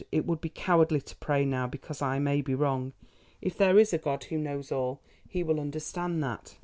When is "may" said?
2.17-2.41